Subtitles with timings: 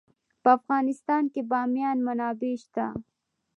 [0.41, 2.85] په افغانستان کې د بامیان منابع شته.